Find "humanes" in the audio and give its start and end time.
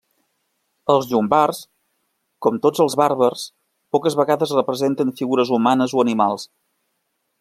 5.59-5.95